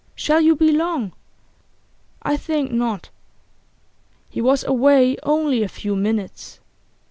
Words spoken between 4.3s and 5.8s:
He was away only a